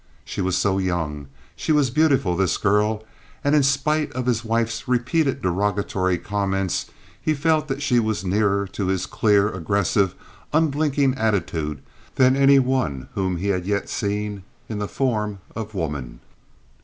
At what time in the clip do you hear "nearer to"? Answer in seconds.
8.25-8.87